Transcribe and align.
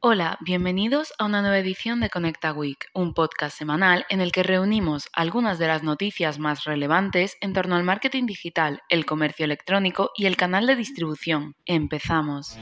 Hola, 0.00 0.38
bienvenidos 0.40 1.12
a 1.18 1.24
una 1.24 1.40
nueva 1.40 1.58
edición 1.58 1.98
de 1.98 2.08
Conecta 2.08 2.52
Week, 2.52 2.86
un 2.94 3.14
podcast 3.14 3.58
semanal 3.58 4.06
en 4.08 4.20
el 4.20 4.30
que 4.30 4.44
reunimos 4.44 5.08
algunas 5.12 5.58
de 5.58 5.66
las 5.66 5.82
noticias 5.82 6.38
más 6.38 6.62
relevantes 6.62 7.36
en 7.40 7.52
torno 7.52 7.74
al 7.74 7.82
marketing 7.82 8.26
digital, 8.26 8.80
el 8.90 9.04
comercio 9.04 9.44
electrónico 9.44 10.12
y 10.16 10.26
el 10.26 10.36
canal 10.36 10.68
de 10.68 10.76
distribución. 10.76 11.56
Empezamos. 11.66 12.56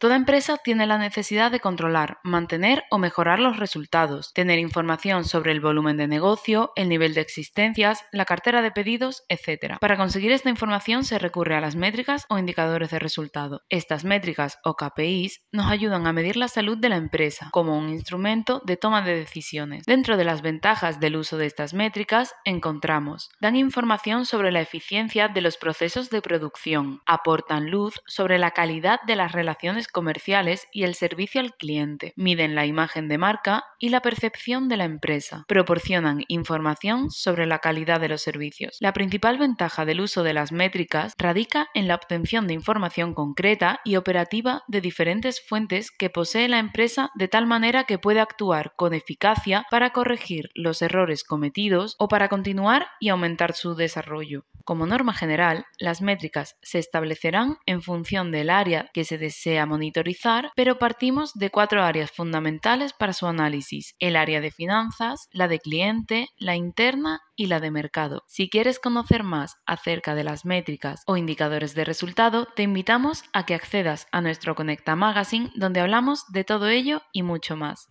Toda 0.00 0.14
empresa 0.14 0.58
tiene 0.58 0.86
la 0.86 0.96
necesidad 0.96 1.50
de 1.50 1.58
controlar, 1.58 2.18
mantener 2.22 2.84
o 2.88 2.98
mejorar 2.98 3.40
los 3.40 3.56
resultados, 3.56 4.32
tener 4.32 4.60
información 4.60 5.24
sobre 5.24 5.50
el 5.50 5.60
volumen 5.60 5.96
de 5.96 6.06
negocio, 6.06 6.70
el 6.76 6.88
nivel 6.88 7.14
de 7.14 7.20
existencias, 7.20 8.04
la 8.12 8.24
cartera 8.24 8.62
de 8.62 8.70
pedidos, 8.70 9.24
etc. 9.28 9.78
Para 9.80 9.96
conseguir 9.96 10.30
esta 10.30 10.50
información 10.50 11.02
se 11.02 11.18
recurre 11.18 11.56
a 11.56 11.60
las 11.60 11.74
métricas 11.74 12.26
o 12.28 12.38
indicadores 12.38 12.90
de 12.90 13.00
resultado. 13.00 13.62
Estas 13.70 14.04
métricas 14.04 14.60
o 14.62 14.76
KPIs 14.76 15.40
nos 15.50 15.66
ayudan 15.66 16.06
a 16.06 16.12
medir 16.12 16.36
la 16.36 16.46
salud 16.46 16.78
de 16.78 16.90
la 16.90 16.96
empresa 16.96 17.48
como 17.50 17.76
un 17.76 17.88
instrumento 17.88 18.62
de 18.64 18.76
toma 18.76 19.02
de 19.02 19.16
decisiones. 19.16 19.84
Dentro 19.84 20.16
de 20.16 20.24
las 20.24 20.42
ventajas 20.42 21.00
del 21.00 21.16
uso 21.16 21.38
de 21.38 21.46
estas 21.46 21.74
métricas 21.74 22.36
encontramos 22.44 23.30
dan 23.40 23.56
información 23.56 24.26
sobre 24.26 24.52
la 24.52 24.60
eficiencia 24.60 25.26
de 25.26 25.40
los 25.40 25.56
procesos 25.56 26.08
de 26.08 26.22
producción, 26.22 27.00
aportan 27.04 27.68
luz 27.68 28.00
sobre 28.06 28.38
la 28.38 28.52
calidad 28.52 29.00
de 29.04 29.16
las 29.16 29.32
relaciones 29.32 29.87
comerciales 29.90 30.68
y 30.72 30.84
el 30.84 30.94
servicio 30.94 31.40
al 31.40 31.54
cliente, 31.54 32.12
miden 32.16 32.54
la 32.54 32.66
imagen 32.66 33.08
de 33.08 33.18
marca 33.18 33.64
y 33.78 33.88
la 33.88 34.00
percepción 34.00 34.68
de 34.68 34.76
la 34.76 34.84
empresa, 34.84 35.44
proporcionan 35.48 36.24
información 36.28 37.10
sobre 37.10 37.46
la 37.46 37.58
calidad 37.58 38.00
de 38.00 38.08
los 38.08 38.22
servicios. 38.22 38.76
La 38.80 38.92
principal 38.92 39.38
ventaja 39.38 39.84
del 39.84 40.00
uso 40.00 40.22
de 40.22 40.34
las 40.34 40.52
métricas 40.52 41.14
radica 41.18 41.68
en 41.74 41.88
la 41.88 41.94
obtención 41.94 42.46
de 42.46 42.54
información 42.54 43.14
concreta 43.14 43.80
y 43.84 43.96
operativa 43.96 44.62
de 44.68 44.80
diferentes 44.80 45.40
fuentes 45.40 45.90
que 45.90 46.10
posee 46.10 46.48
la 46.48 46.58
empresa 46.58 47.10
de 47.14 47.28
tal 47.28 47.46
manera 47.46 47.84
que 47.84 47.98
puede 47.98 48.20
actuar 48.20 48.72
con 48.76 48.94
eficacia 48.94 49.66
para 49.70 49.90
corregir 49.90 50.50
los 50.54 50.82
errores 50.82 51.24
cometidos 51.24 51.96
o 51.98 52.08
para 52.08 52.28
continuar 52.28 52.88
y 53.00 53.08
aumentar 53.08 53.54
su 53.54 53.74
desarrollo. 53.74 54.44
Como 54.64 54.86
norma 54.86 55.14
general, 55.14 55.64
las 55.78 56.02
métricas 56.02 56.58
se 56.60 56.78
establecerán 56.78 57.56
en 57.64 57.80
función 57.80 58.30
del 58.30 58.50
área 58.50 58.90
que 58.92 59.04
se 59.04 59.16
desea 59.16 59.64
monitorizar, 59.78 60.50
pero 60.56 60.78
partimos 60.78 61.32
de 61.34 61.50
cuatro 61.50 61.84
áreas 61.84 62.10
fundamentales 62.10 62.92
para 62.92 63.12
su 63.12 63.26
análisis, 63.26 63.94
el 64.00 64.16
área 64.16 64.40
de 64.40 64.50
finanzas, 64.50 65.28
la 65.32 65.46
de 65.46 65.60
cliente, 65.60 66.28
la 66.36 66.56
interna 66.56 67.20
y 67.36 67.46
la 67.46 67.60
de 67.60 67.70
mercado. 67.70 68.24
Si 68.26 68.50
quieres 68.50 68.80
conocer 68.80 69.22
más 69.22 69.56
acerca 69.66 70.16
de 70.16 70.24
las 70.24 70.44
métricas 70.44 71.04
o 71.06 71.16
indicadores 71.16 71.76
de 71.76 71.84
resultado, 71.84 72.48
te 72.56 72.64
invitamos 72.64 73.22
a 73.32 73.46
que 73.46 73.54
accedas 73.54 74.08
a 74.10 74.20
nuestro 74.20 74.56
Conecta 74.56 74.96
Magazine 74.96 75.50
donde 75.54 75.80
hablamos 75.80 76.24
de 76.32 76.42
todo 76.42 76.66
ello 76.68 77.02
y 77.12 77.22
mucho 77.22 77.56
más. 77.56 77.88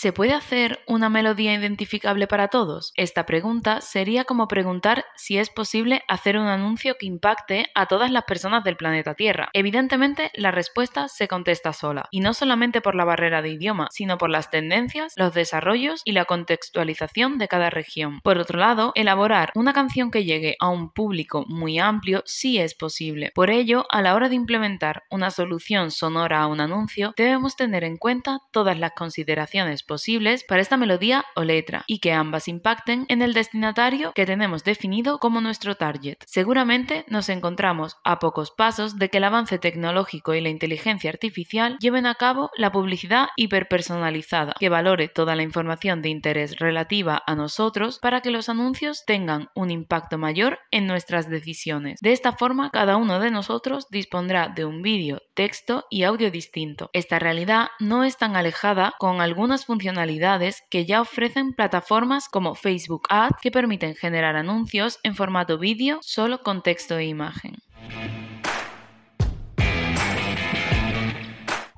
¿Se 0.00 0.12
puede 0.12 0.32
hacer 0.32 0.78
una 0.86 1.08
melodía 1.08 1.54
identificable 1.54 2.28
para 2.28 2.46
todos? 2.46 2.92
Esta 2.94 3.26
pregunta 3.26 3.80
sería 3.80 4.22
como 4.22 4.46
preguntar 4.46 5.04
si 5.16 5.38
es 5.38 5.50
posible 5.50 6.04
hacer 6.06 6.38
un 6.38 6.46
anuncio 6.46 6.94
que 7.00 7.06
impacte 7.06 7.66
a 7.74 7.86
todas 7.86 8.12
las 8.12 8.22
personas 8.22 8.62
del 8.62 8.76
planeta 8.76 9.14
Tierra. 9.14 9.48
Evidentemente, 9.54 10.30
la 10.34 10.52
respuesta 10.52 11.08
se 11.08 11.26
contesta 11.26 11.72
sola, 11.72 12.06
y 12.12 12.20
no 12.20 12.32
solamente 12.32 12.80
por 12.80 12.94
la 12.94 13.04
barrera 13.04 13.42
de 13.42 13.48
idioma, 13.48 13.88
sino 13.90 14.18
por 14.18 14.30
las 14.30 14.50
tendencias, 14.50 15.14
los 15.16 15.34
desarrollos 15.34 16.02
y 16.04 16.12
la 16.12 16.26
contextualización 16.26 17.36
de 17.36 17.48
cada 17.48 17.68
región. 17.68 18.20
Por 18.22 18.38
otro 18.38 18.60
lado, 18.60 18.92
elaborar 18.94 19.50
una 19.56 19.72
canción 19.72 20.12
que 20.12 20.24
llegue 20.24 20.54
a 20.60 20.68
un 20.68 20.92
público 20.92 21.44
muy 21.48 21.80
amplio 21.80 22.22
sí 22.24 22.60
es 22.60 22.76
posible. 22.76 23.32
Por 23.34 23.50
ello, 23.50 23.84
a 23.90 24.00
la 24.00 24.14
hora 24.14 24.28
de 24.28 24.36
implementar 24.36 25.02
una 25.10 25.32
solución 25.32 25.90
sonora 25.90 26.42
a 26.42 26.46
un 26.46 26.60
anuncio, 26.60 27.14
debemos 27.16 27.56
tener 27.56 27.82
en 27.82 27.96
cuenta 27.96 28.38
todas 28.52 28.78
las 28.78 28.92
consideraciones 28.92 29.87
posibles 29.88 30.44
para 30.44 30.62
esta 30.62 30.76
melodía 30.76 31.24
o 31.34 31.42
letra 31.42 31.82
y 31.88 31.98
que 31.98 32.12
ambas 32.12 32.46
impacten 32.46 33.06
en 33.08 33.22
el 33.22 33.34
destinatario 33.34 34.12
que 34.12 34.26
tenemos 34.26 34.62
definido 34.62 35.18
como 35.18 35.40
nuestro 35.40 35.74
target. 35.74 36.18
Seguramente 36.26 37.04
nos 37.08 37.28
encontramos 37.28 37.96
a 38.04 38.20
pocos 38.20 38.52
pasos 38.52 38.98
de 38.98 39.08
que 39.08 39.18
el 39.18 39.24
avance 39.24 39.58
tecnológico 39.58 40.34
y 40.34 40.40
la 40.40 40.50
inteligencia 40.50 41.10
artificial 41.10 41.76
lleven 41.80 42.06
a 42.06 42.14
cabo 42.14 42.50
la 42.56 42.70
publicidad 42.70 43.28
hiperpersonalizada, 43.36 44.54
que 44.60 44.68
valore 44.68 45.08
toda 45.08 45.34
la 45.34 45.42
información 45.42 46.02
de 46.02 46.10
interés 46.10 46.58
relativa 46.58 47.22
a 47.26 47.34
nosotros 47.34 47.98
para 47.98 48.20
que 48.20 48.30
los 48.30 48.48
anuncios 48.48 49.04
tengan 49.06 49.48
un 49.54 49.70
impacto 49.70 50.18
mayor 50.18 50.58
en 50.70 50.86
nuestras 50.86 51.30
decisiones. 51.30 51.98
De 52.00 52.12
esta 52.12 52.32
forma, 52.32 52.70
cada 52.70 52.96
uno 52.98 53.18
de 53.18 53.30
nosotros 53.30 53.86
dispondrá 53.90 54.48
de 54.48 54.66
un 54.66 54.82
vídeo, 54.82 55.22
texto 55.34 55.86
y 55.88 56.02
audio 56.02 56.30
distinto. 56.30 56.90
Esta 56.92 57.18
realidad 57.18 57.68
no 57.80 58.04
es 58.04 58.18
tan 58.18 58.36
alejada 58.36 58.92
con 58.98 59.22
algunas 59.22 59.64
funciones 59.64 59.77
funcionalidades 59.78 60.64
que 60.70 60.86
ya 60.86 61.00
ofrecen 61.00 61.52
plataformas 61.52 62.28
como 62.28 62.56
Facebook 62.56 63.02
Ads 63.10 63.36
que 63.40 63.52
permiten 63.52 63.94
generar 63.94 64.34
anuncios 64.34 64.98
en 65.04 65.14
formato 65.14 65.56
vídeo 65.56 66.00
solo 66.02 66.42
con 66.42 66.62
texto 66.62 66.98
e 66.98 67.06
imagen. 67.06 67.54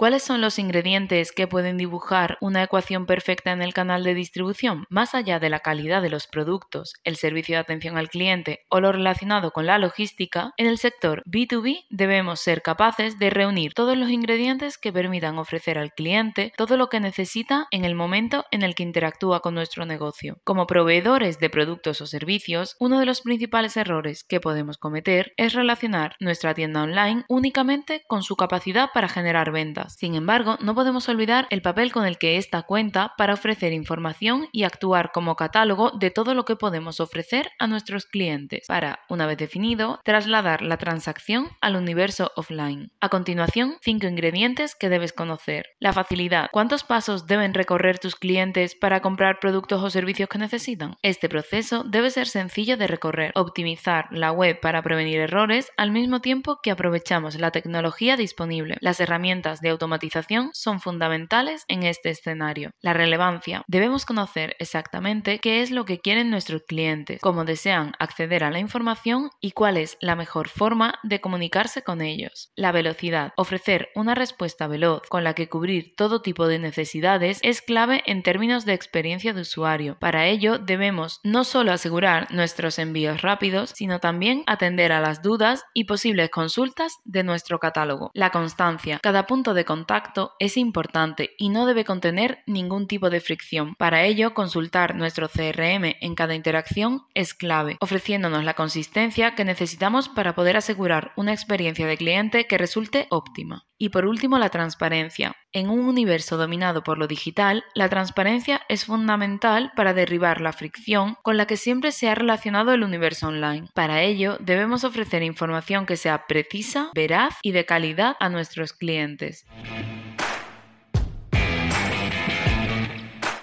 ¿Cuáles 0.01 0.23
son 0.23 0.41
los 0.41 0.59
ingredientes 0.59 1.31
que 1.31 1.47
pueden 1.47 1.77
dibujar 1.77 2.39
una 2.41 2.63
ecuación 2.63 3.05
perfecta 3.05 3.53
en 3.53 3.61
el 3.61 3.75
canal 3.75 4.03
de 4.03 4.15
distribución? 4.15 4.87
Más 4.89 5.15
allá 5.15 5.39
de 5.39 5.51
la 5.51 5.61
calidad 5.61 6.01
de 6.01 6.09
los 6.09 6.27
productos, 6.27 6.95
el 7.05 7.17
servicio 7.17 7.57
de 7.57 7.61
atención 7.61 7.99
al 7.99 8.09
cliente 8.09 8.61
o 8.71 8.81
lo 8.81 8.93
relacionado 8.93 9.51
con 9.51 9.67
la 9.67 9.77
logística, 9.77 10.55
en 10.57 10.69
el 10.69 10.79
sector 10.79 11.23
B2B 11.27 11.85
debemos 11.91 12.41
ser 12.41 12.63
capaces 12.63 13.19
de 13.19 13.29
reunir 13.29 13.75
todos 13.75 13.95
los 13.95 14.09
ingredientes 14.09 14.79
que 14.79 14.91
permitan 14.91 15.37
ofrecer 15.37 15.77
al 15.77 15.93
cliente 15.93 16.55
todo 16.57 16.79
lo 16.79 16.89
que 16.89 16.99
necesita 16.99 17.67
en 17.71 17.85
el 17.85 17.95
momento 17.95 18.47
en 18.51 18.63
el 18.63 18.75
que 18.75 18.85
interactúa 18.85 19.41
con 19.41 19.55
nuestro 19.55 19.85
negocio. 19.85 20.39
Como 20.45 20.67
proveedores 20.67 21.41
de 21.41 21.51
productos 21.51 22.01
o 22.01 22.07
servicios, 22.07 22.75
uno 22.81 23.01
de 23.01 23.05
los 23.05 23.21
principales 23.21 23.77
errores 23.77 24.25
que 24.25 24.41
podemos 24.41 24.79
cometer 24.79 25.35
es 25.37 25.53
relacionar 25.53 26.17
nuestra 26.21 26.55
tienda 26.55 26.85
online 26.85 27.27
únicamente 27.29 28.03
con 28.09 28.23
su 28.23 28.35
capacidad 28.37 28.89
para 28.95 29.07
generar 29.07 29.53
ventas 29.53 29.90
sin 29.97 30.15
embargo, 30.15 30.57
no 30.61 30.75
podemos 30.75 31.09
olvidar 31.09 31.47
el 31.51 31.63
papel 31.63 31.93
con 31.93 32.07
el 32.07 32.19
que 32.19 32.37
esta 32.37 32.63
cuenta 32.63 33.15
para 33.17 33.35
ofrecer 33.35 33.73
información 33.73 34.49
y 34.53 34.65
actuar 34.65 35.13
como 35.13 35.37
catálogo 35.37 35.91
de 35.91 36.11
todo 36.11 36.35
lo 36.35 36.45
que 36.45 36.57
podemos 36.57 37.01
ofrecer 37.01 37.51
a 37.59 37.67
nuestros 37.67 38.07
clientes, 38.07 38.67
para, 38.67 39.01
una 39.09 39.27
vez 39.27 39.39
definido, 39.39 40.01
trasladar 40.05 40.63
la 40.63 40.77
transacción 40.77 41.49
al 41.61 41.77
universo 41.77 42.33
offline. 42.37 42.93
A 43.01 43.09
continuación, 43.09 43.77
cinco 43.81 44.07
ingredientes 44.07 44.75
que 44.75 44.89
debes 44.89 45.13
conocer. 45.13 45.67
La 45.79 45.93
facilidad. 45.93 46.49
¿Cuántos 46.53 46.85
pasos 46.85 47.27
deben 47.27 47.55
recorrer 47.55 47.99
tus 47.99 48.17
clientes 48.17 48.75
para 48.75 49.01
comprar 49.01 49.39
productos 49.41 49.83
o 49.83 49.91
servicios 49.91 50.29
que 50.29 50.39
necesitan? 50.39 50.97
Este 51.03 51.29
proceso 51.29 51.85
debe 51.85 52.11
ser 52.11 52.27
sencillo 52.27 52.77
de 52.77 52.87
recorrer, 52.87 53.33
optimizar 53.35 54.07
la 54.11 54.33
web 54.33 54.61
para 54.61 54.83
prevenir 54.83 55.21
errores 55.21 55.71
al 55.77 55.91
mismo 55.91 56.21
tiempo 56.21 56.61
que 56.63 56.71
aprovechamos 56.71 57.39
la 57.39 57.51
tecnología 57.51 58.17
disponible. 58.17 58.77
Las 58.81 59.01
herramientas 59.01 59.61
de 59.61 59.73
automatización 59.81 60.51
son 60.53 60.81
fundamentales 60.81 61.65
en 61.67 61.85
este 61.85 62.11
escenario. 62.11 62.71
La 62.83 62.93
relevancia. 62.93 63.63
Debemos 63.67 64.05
conocer 64.05 64.55
exactamente 64.59 65.39
qué 65.39 65.63
es 65.63 65.71
lo 65.71 65.87
que 65.87 66.01
quieren 66.01 66.31
nuestros 66.31 66.63
clientes, 66.69 67.21
cómo 67.23 67.47
desean 67.47 67.95
acceder 67.99 68.45
a 68.45 68.51
la 68.51 68.59
información 68.59 69.31
y 69.41 69.53
cuál 69.53 69.79
es 69.79 69.97
la 70.01 70.17
mejor 70.17 70.49
forma 70.49 70.99
de 71.03 71.23
comunicarse 71.23 71.83
con 71.83 72.03
ellos. 72.03 72.51
La 72.57 72.73
velocidad. 72.73 73.33
Ofrecer 73.37 73.89
una 73.95 74.15
respuesta 74.15 74.67
veloz 74.67 75.03
con 75.09 75.25
la 75.25 75.33
que 75.35 75.49
cubrir 75.49 75.95
todo 75.97 76.21
tipo 76.21 76.47
de 76.47 76.59
necesidades 76.59 77.39
es 77.43 77.63
clave 77.63 78.03
en 78.05 78.23
términos 78.23 78.67
de 78.67 78.75
experiencia 78.75 79.33
de 79.33 79.41
usuario. 79.41 79.97
Para 79.99 80.27
ello 80.27 80.59
debemos 80.59 81.21
no 81.25 81.45
solo 81.45 81.73
asegurar 81.73 82.31
nuestros 82.33 82.79
envíos 82.79 83.23
rápidos, 83.23 83.71
sino 83.75 83.99
también 83.99 84.45
atender 84.47 84.93
a 84.93 85.01
las 85.01 85.23
dudas 85.23 85.65
y 85.73 85.85
posibles 85.85 86.29
consultas 86.29 86.99
de 87.05 87.23
nuestro 87.23 87.59
catálogo. 87.59 88.11
La 88.13 88.31
constancia. 88.31 88.99
Cada 89.03 89.27
punto 89.27 89.55
de 89.55 89.65
contacto 89.71 90.33
es 90.41 90.57
importante 90.57 91.37
y 91.39 91.49
no 91.49 91.65
debe 91.65 91.85
contener 91.85 92.43
ningún 92.45 92.89
tipo 92.89 93.09
de 93.09 93.21
fricción. 93.21 93.77
Para 93.77 94.03
ello, 94.03 94.35
consultar 94.35 94.97
nuestro 94.97 95.29
CRM 95.29 95.95
en 96.01 96.17
cada 96.17 96.35
interacción 96.35 97.05
es 97.15 97.35
clave, 97.35 97.77
ofreciéndonos 97.79 98.43
la 98.43 98.55
consistencia 98.55 99.37
que 99.37 99.45
necesitamos 99.45 100.09
para 100.09 100.35
poder 100.35 100.57
asegurar 100.57 101.13
una 101.15 101.33
experiencia 101.33 101.87
de 101.87 101.97
cliente 101.97 102.49
que 102.49 102.59
resulte 102.59 103.07
óptima. 103.11 103.65
Y 103.79 103.91
por 103.91 104.07
último, 104.07 104.41
la 104.41 104.49
transparencia. 104.49 105.37
En 105.53 105.69
un 105.69 105.81
universo 105.81 106.37
dominado 106.37 106.85
por 106.85 106.97
lo 106.97 107.09
digital, 107.09 107.65
la 107.75 107.89
transparencia 107.89 108.63
es 108.69 108.85
fundamental 108.85 109.73
para 109.75 109.93
derribar 109.93 110.41
la 110.41 110.53
fricción 110.53 111.17
con 111.23 111.37
la 111.37 111.47
que 111.47 111.57
siempre 111.57 111.91
se 111.91 112.09
ha 112.09 112.15
relacionado 112.15 112.73
el 112.73 112.85
universo 112.85 113.27
online. 113.27 113.67
Para 113.75 114.03
ello, 114.03 114.37
debemos 114.39 114.85
ofrecer 114.85 115.25
información 115.25 115.87
que 115.87 115.97
sea 115.97 116.29
precisa, 116.29 116.93
veraz 116.95 117.35
y 117.43 117.51
de 117.51 117.67
calidad 117.67 118.15
a 118.21 118.29
nuestros 118.29 118.73
clientes. 118.73 119.45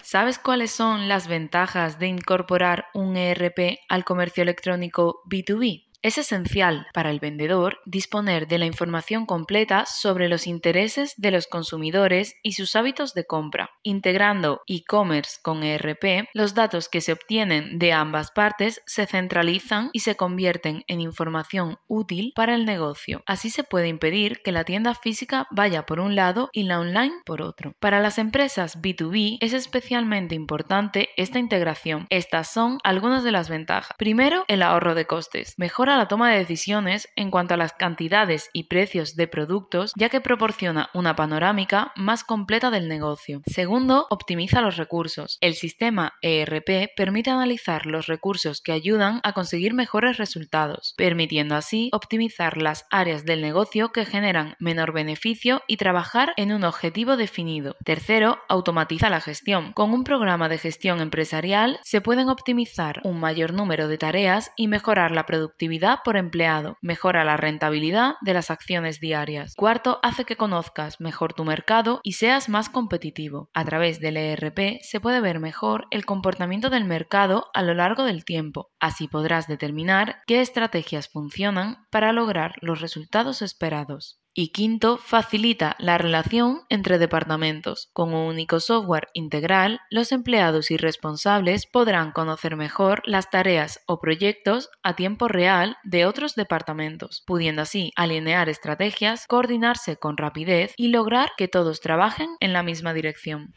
¿Sabes 0.01 0.39
cuáles 0.39 0.71
son 0.71 1.10
las 1.10 1.27
ventajas 1.27 2.00
de 2.00 2.07
incorporar 2.07 2.86
un 2.94 3.18
ERP 3.18 3.80
al 3.89 4.06
comercio 4.06 4.44
electrónico 4.44 5.21
B2B? 5.30 5.87
Es 6.03 6.19
esencial 6.19 6.85
para 6.94 7.09
el 7.09 7.19
vendedor 7.19 7.79
disponer 7.85 8.47
de 8.47 8.59
la 8.59 8.65
información 8.67 9.25
completa 9.25 9.85
sobre 9.88 10.29
los 10.29 10.45
intereses 10.45 11.15
de 11.17 11.31
los 11.31 11.47
consumidores 11.47 12.35
y 12.44 12.51
sus 12.51 12.75
hábitos 12.75 13.15
de 13.15 13.25
compra. 13.25 13.71
Integrando 13.81 14.61
e-commerce 14.67 15.39
con 15.41 15.63
ERP, 15.63 16.29
los 16.33 16.53
datos 16.53 16.88
que 16.88 17.01
se 17.01 17.13
obtienen 17.13 17.79
de 17.79 17.94
ambas 17.94 18.29
partes 18.29 18.83
se 18.85 19.07
centralizan 19.07 19.89
y 19.91 20.01
se 20.01 20.15
convierten 20.15 20.83
en 20.88 21.01
información 21.01 21.79
útil 21.88 22.31
para 22.35 22.53
el 22.53 22.65
negocio. 22.65 23.23
Así 23.25 23.50
se 23.50 23.63
puede 23.63 23.88
impedir 23.88 24.41
que 24.43 24.51
la 24.51 24.65
tienda 24.65 24.93
física 24.93 25.47
vaya 25.50 25.88
por 25.88 26.00
un 26.00 26.15
lado 26.15 26.50
y 26.53 26.63
la 26.63 26.79
online 26.79 27.15
por 27.25 27.41
otro. 27.41 27.73
Para 27.79 28.00
las 28.00 28.19
empresas 28.19 28.79
B2B 28.79 29.39
es 29.41 29.53
especialmente 29.53 30.35
importante 30.35 31.09
esta 31.17 31.39
integración. 31.39 32.05
Estas 32.11 32.51
son 32.51 32.77
algunas 32.83 33.23
de 33.23 33.31
las 33.31 33.50
ventajas. 33.50 33.97
Primero, 33.97 34.45
el 34.47 34.61
ahorro 34.61 34.93
de 34.93 35.07
costes. 35.07 35.55
La 35.95 36.07
toma 36.07 36.31
de 36.31 36.39
decisiones 36.39 37.07
en 37.16 37.31
cuanto 37.31 37.54
a 37.54 37.57
las 37.57 37.74
cantidades 37.74 38.50
y 38.51 38.66
precios 38.66 39.16
de 39.16 39.28
productos, 39.28 39.94
ya 39.95 40.10
que 40.10 40.22
proporciona 40.22 40.89
una 40.94 41.16
panorámica 41.16 41.94
más 41.95 42.24
completa 42.24 42.69
del 42.69 42.89
negocio. 42.89 43.42
Segundo, 43.48 44.06
optimiza 44.10 44.62
los 44.62 44.75
recursos. 44.75 45.38
El 45.39 45.56
sistema 45.56 46.13
ERP 46.22 46.92
permite 46.95 47.31
analizar 47.31 47.86
los 47.86 48.07
recursos 48.07 48.62
que 48.62 48.74
ayudan 48.74 49.22
a 49.24 49.34
conseguir 49.34 49.74
mejores 49.74 50.18
resultados, 50.18 50.94
permitiendo 50.98 51.56
así 51.56 51.89
optimizar 51.94 52.57
las 52.57 52.86
áreas 52.92 53.25
del 53.25 53.42
negocio 53.42 53.92
que 53.92 54.06
generan 54.06 54.56
menor 54.60 54.92
beneficio 54.92 55.63
y 55.68 55.78
trabajar 55.78 56.34
en 56.38 56.51
un 56.51 56.63
objetivo 56.63 57.18
definido. 57.18 57.75
Tercero, 57.86 58.38
automatiza 58.50 59.10
la 59.10 59.22
gestión. 59.22 59.74
Con 59.74 59.94
un 59.94 60.04
programa 60.04 60.48
de 60.48 60.60
gestión 60.60 61.01
empresarial 61.01 61.80
se 61.84 62.01
pueden 62.01 62.30
optimizar 62.30 63.01
un 63.04 63.19
mayor 63.19 63.54
número 63.54 63.88
de 63.88 63.98
tareas 63.98 64.51
y 64.57 64.68
mejorar 64.68 65.12
la 65.12 65.25
productividad 65.25 65.76
por 66.03 66.18
empleado. 66.18 66.77
Mejora 66.81 67.24
la 67.24 67.38
rentabilidad 67.38 68.15
de 68.21 68.33
las 68.33 68.51
acciones 68.51 69.00
diarias. 69.00 69.56
Cuarto, 69.56 70.00
hace 70.03 70.25
que 70.25 70.35
conozcas 70.35 71.00
mejor 71.00 71.33
tu 71.33 71.44
mercado 71.44 72.00
y 72.03 72.13
seas 72.13 72.50
más 72.50 72.69
competitivo. 72.69 73.50
A 73.53 73.63
través 73.65 74.00
del 74.00 74.18
ERP 74.18 74.81
se 74.81 75.00
puede 75.00 75.21
ver 75.21 75.39
mejor 75.39 75.88
el 75.91 76.06
comportamiento 76.06 76.69
del 76.69 76.85
mercado 76.85 77.50
a 77.53 77.62
lo 77.62 77.74
largo 77.74 78.03
del 78.03 78.25
tiempo. 78.25 78.69
Así 78.79 79.07
podrás 79.07 79.47
determinar 79.47 80.21
qué 80.27 80.41
estrategias 80.41 81.07
funcionan 81.07 81.85
para 81.91 82.13
lograr 82.13 82.56
los 82.62 82.81
resultados 82.81 83.41
esperados. 83.41 84.19
Y 84.39 84.50
quinto, 84.50 85.00
facilita 85.00 85.75
la 85.80 85.98
relación 85.98 86.60
entre 86.69 87.00
departamentos. 87.00 87.89
Con 87.92 88.13
un 88.13 88.28
único 88.28 88.60
software 88.60 89.07
integral, 89.13 89.80
los 89.89 90.12
empleados 90.12 90.69
y 90.69 90.78
responsables 90.78 91.66
podrán 91.66 92.12
conocer 92.12 92.56
mejor 92.56 93.01
las 93.07 93.31
tareas 93.31 93.80
o 93.88 94.00
proyectos 94.00 94.69
a 94.84 94.95
tiempo 94.95 95.28
real 95.28 95.78
de 95.84 96.06
otros 96.06 96.36
departamentos, 96.36 97.24
pudiendo 97.25 97.63
así 97.63 97.92
alinear 97.95 98.48
estrategias, 98.48 99.25
coordinarse 99.25 99.98
con 99.98 100.18
rapidez 100.18 100.75
y 100.78 100.89
lograr 100.89 101.31
que 101.36 101.48
todos 101.48 101.81
trabajen 101.81 102.30
en 102.39 102.54
la 102.54 102.62
misma 102.62 102.94
dirección. 102.94 103.56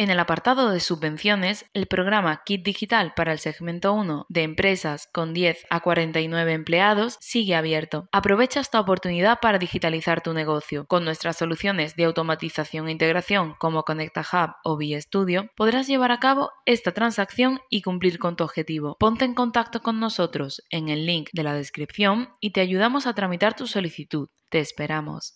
En 0.00 0.10
el 0.10 0.20
apartado 0.20 0.70
de 0.70 0.78
subvenciones, 0.78 1.66
el 1.74 1.88
programa 1.88 2.42
Kit 2.44 2.64
Digital 2.64 3.14
para 3.16 3.32
el 3.32 3.40
segmento 3.40 3.92
1 3.94 4.26
de 4.28 4.44
empresas 4.44 5.08
con 5.12 5.34
10 5.34 5.66
a 5.70 5.80
49 5.80 6.52
empleados 6.52 7.16
sigue 7.20 7.56
abierto. 7.56 8.08
Aprovecha 8.12 8.60
esta 8.60 8.78
oportunidad 8.78 9.40
para 9.40 9.58
digitalizar 9.58 10.22
tu 10.22 10.34
negocio. 10.34 10.86
Con 10.86 11.04
nuestras 11.04 11.36
soluciones 11.36 11.96
de 11.96 12.04
automatización 12.04 12.86
e 12.86 12.92
integración 12.92 13.56
como 13.58 13.82
Conecta 13.82 14.20
Hub 14.20 14.54
o 14.62 14.78
Studio, 15.00 15.50
podrás 15.56 15.88
llevar 15.88 16.12
a 16.12 16.20
cabo 16.20 16.52
esta 16.64 16.92
transacción 16.92 17.58
y 17.68 17.82
cumplir 17.82 18.20
con 18.20 18.36
tu 18.36 18.44
objetivo. 18.44 18.96
Ponte 19.00 19.24
en 19.24 19.34
contacto 19.34 19.82
con 19.82 19.98
nosotros 19.98 20.62
en 20.70 20.90
el 20.90 21.06
link 21.06 21.30
de 21.32 21.42
la 21.42 21.54
descripción 21.54 22.28
y 22.38 22.52
te 22.52 22.60
ayudamos 22.60 23.08
a 23.08 23.14
tramitar 23.14 23.56
tu 23.56 23.66
solicitud. 23.66 24.28
Te 24.48 24.60
esperamos. 24.60 25.34